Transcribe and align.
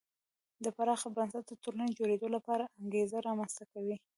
د 0.63 0.65
پراخ 0.77 1.01
بنسټه 1.15 1.53
ټولنې 1.63 1.95
جوړېدو 1.99 2.27
لپاره 2.35 2.63
انګېزه 2.79 3.17
رامنځته 3.27 3.63
کوي. 3.73 3.95